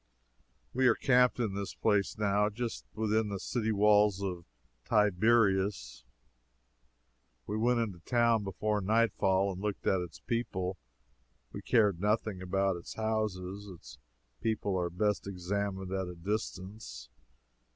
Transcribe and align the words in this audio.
We 0.73 0.87
are 0.87 0.95
camped 0.95 1.39
in 1.39 1.53
this 1.53 1.75
place, 1.75 2.17
now, 2.17 2.49
just 2.49 2.87
within 2.95 3.29
the 3.29 3.39
city 3.39 3.71
walls 3.71 4.19
of 4.19 4.45
Tiberias. 4.83 6.05
We 7.45 7.55
went 7.55 7.81
into 7.81 7.99
the 7.99 8.03
town 8.09 8.43
before 8.43 8.81
nightfall 8.81 9.51
and 9.51 9.61
looked 9.61 9.85
at 9.85 10.01
its 10.01 10.19
people 10.19 10.77
we 11.51 11.61
cared 11.61 12.01
nothing 12.01 12.41
about 12.41 12.77
its 12.77 12.95
houses. 12.95 13.67
Its 13.67 13.99
people 14.41 14.75
are 14.75 14.89
best 14.89 15.27
examined 15.27 15.91
at 15.91 16.07
a 16.07 16.15
distance. 16.15 17.09